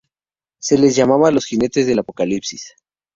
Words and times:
Se 0.59 0.79
les 0.79 0.95
llamaba 0.95 1.29
los 1.29 1.45
jinetes 1.45 1.85
del 1.85 1.99
Apocalipsis. 1.99 2.73